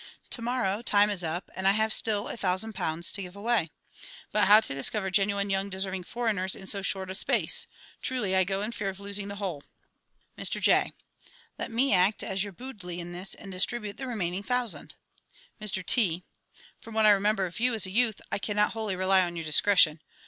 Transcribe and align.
To 0.31 0.41
morrow 0.41 0.81
time 0.81 1.11
is 1.11 1.23
up, 1.23 1.51
and 1.53 1.67
I 1.67 1.73
have 1.73 1.93
still 1.93 2.27
a 2.27 2.35
thousand 2.35 2.73
pounds 2.73 3.11
to 3.11 3.21
give 3.21 3.35
away! 3.35 3.69
But 4.31 4.45
how 4.47 4.59
to 4.59 4.73
discover 4.73 5.11
genuine 5.11 5.51
young 5.51 5.69
deserving 5.69 6.05
foreigners 6.05 6.55
in 6.55 6.65
so 6.65 6.81
short 6.81 7.11
a 7.11 7.13
space? 7.13 7.67
Truly, 8.01 8.35
I 8.35 8.43
go 8.43 8.63
in 8.63 8.71
fear 8.71 8.89
of 8.89 8.99
losing 8.99 9.27
the 9.27 9.35
whole! 9.35 9.61
Mr 10.39 10.59
J. 10.59 10.93
Let 11.59 11.69
me 11.69 11.93
act 11.93 12.23
as 12.23 12.43
your 12.43 12.51
budli 12.51 12.97
in 12.97 13.11
this 13.13 13.35
and 13.35 13.51
distribute 13.51 13.97
the 13.97 14.07
remaining 14.07 14.41
thousand. 14.41 14.95
Mr 15.61 15.85
T. 15.85 16.23
From 16.79 16.95
what 16.95 17.05
I 17.05 17.11
remember 17.11 17.45
of 17.45 17.59
you 17.59 17.75
as 17.75 17.85
a 17.85 17.91
youth, 17.91 18.21
I 18.31 18.39
cannot 18.39 18.71
wholly 18.71 18.95
rely 18.95 19.21
on 19.23 19.35
your 19.35 19.45
discretion. 19.45 19.99